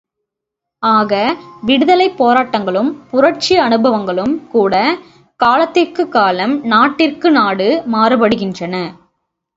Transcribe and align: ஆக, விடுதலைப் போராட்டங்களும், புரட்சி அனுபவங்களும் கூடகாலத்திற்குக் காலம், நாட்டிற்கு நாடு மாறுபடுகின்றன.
ஆக, 0.83 1.35
விடுதலைப் 1.61 2.23
போராட்டங்களும், 2.23 2.89
புரட்சி 3.11 3.59
அனுபவங்களும் 3.59 4.33
கூடகாலத்திற்குக் 4.53 6.09
காலம், 6.09 6.63
நாட்டிற்கு 6.65 7.31
நாடு 7.31 7.83
மாறுபடுகின்றன. 7.93 8.75